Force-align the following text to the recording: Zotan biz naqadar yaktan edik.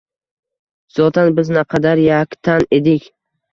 Zotan 0.95 1.29
biz 1.41 1.53
naqadar 1.59 2.03
yaktan 2.07 2.69
edik. 2.81 3.09